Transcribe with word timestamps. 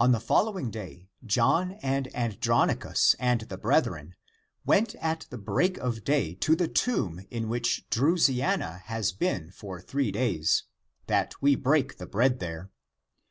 On 0.00 0.12
the 0.12 0.18
following 0.18 0.70
day 0.70 1.10
John 1.26 1.72
and 1.82 2.08
Andronicus 2.16 3.14
and 3.18 3.42
the 3.42 3.58
brethren, 3.58 4.14
went 4.64 4.94
at 4.94 5.26
the 5.28 5.36
break 5.36 5.76
of 5.76 6.04
day 6.04 6.34
to 6.36 6.56
the 6.56 6.68
tomb 6.68 7.20
in 7.30 7.50
which 7.50 7.84
Drusiana 7.90 8.78
has 8.86 9.12
been 9.12 9.50
for 9.50 9.78
three 9.78 10.10
days, 10.10 10.64
that 11.06 11.34
we 11.42 11.54
break 11.54 11.98
the 11.98 12.06
bread 12.06 12.38
there. 12.38 12.70